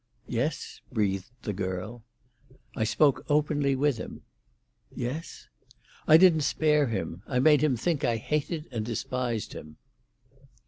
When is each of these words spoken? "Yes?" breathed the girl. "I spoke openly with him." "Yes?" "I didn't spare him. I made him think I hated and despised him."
"Yes?" 0.27 0.81
breathed 0.91 1.29
the 1.43 1.53
girl. 1.53 2.01
"I 2.75 2.85
spoke 2.85 3.23
openly 3.29 3.75
with 3.75 3.97
him." 3.99 4.23
"Yes?" 4.89 5.47
"I 6.07 6.17
didn't 6.17 6.41
spare 6.41 6.87
him. 6.87 7.21
I 7.27 7.37
made 7.37 7.61
him 7.61 7.77
think 7.77 8.03
I 8.03 8.17
hated 8.17 8.65
and 8.71 8.83
despised 8.83 9.53
him." 9.53 9.77